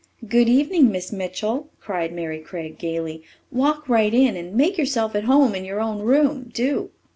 "Good 0.27 0.49
evening, 0.49 0.91
Miss 0.91 1.11
Mitchell," 1.11 1.69
cried 1.79 2.11
Mary 2.11 2.39
Craig 2.39 2.79
gaily. 2.79 3.21
"Walk 3.51 3.87
right 3.87 4.11
in 4.11 4.35
and 4.35 4.55
make 4.55 4.79
yourself 4.79 5.13
at 5.13 5.25
home 5.25 5.53
in 5.53 5.63
your 5.63 5.79
own 5.79 5.99
room, 5.99 6.49
do! 6.51 6.89